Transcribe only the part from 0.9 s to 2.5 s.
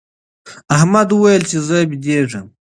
وویل چي زه بېدېږم.